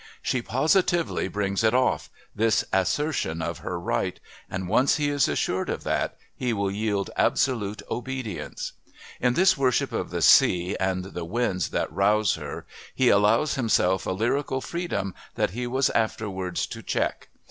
[0.23, 5.69] She positively "brings it off," this assertion of her right, and once he is assured
[5.69, 8.73] of that, he will yield absolute obedience.
[9.19, 14.07] In this worship of the Sea and the winds that rouse her he allows himself
[14.07, 17.27] a lyrical freedom that he was afterwards to check.